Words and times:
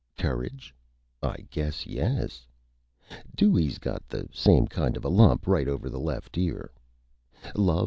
Courage? 0.17 0.73
I 1.21 1.45
guess 1.51 1.85
yes! 1.85 2.47
Dewey's 3.35 3.77
got 3.77 4.01
the 4.09 4.27
same 4.33 4.65
kind 4.65 4.97
of 4.97 5.05
a 5.05 5.09
Lump 5.09 5.45
right 5.45 5.67
over 5.67 5.91
the 5.91 5.99
Left 5.99 6.35
Ear. 6.39 6.71